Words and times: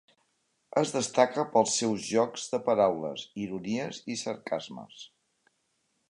Es 0.81 0.91
destaca 0.93 1.43
pels 1.55 1.73
seus 1.81 2.07
jocs 2.13 2.47
de 2.53 2.59
paraules, 2.69 3.25
ironies 3.43 4.01
i 4.15 4.17
sarcasmes. 4.23 5.05